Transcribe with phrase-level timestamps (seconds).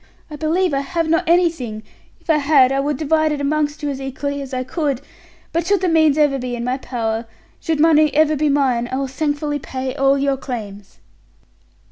[0.31, 1.83] I believe I have not anything;
[2.19, 4.99] if I had, I would divide it amongst you as equally as I could.
[5.53, 7.27] But, should the means ever be in my power
[7.59, 10.97] should money ever be mine, I will thankfully pay all your claims."